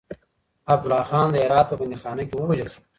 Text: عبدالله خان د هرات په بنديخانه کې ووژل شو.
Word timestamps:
عبدالله 0.73 1.03
خان 1.09 1.27
د 1.31 1.35
هرات 1.43 1.65
په 1.69 1.75
بنديخانه 1.79 2.23
کې 2.27 2.35
ووژل 2.35 2.69
شو. 2.73 2.81